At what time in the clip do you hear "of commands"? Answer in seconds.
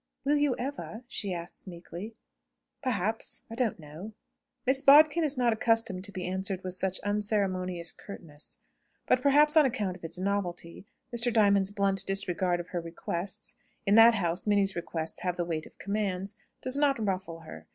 15.67-16.33